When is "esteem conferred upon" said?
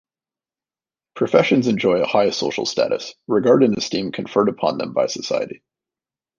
3.77-4.79